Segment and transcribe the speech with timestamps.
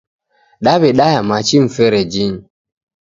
[0.65, 2.41] Daw'edaya machi mferejinyi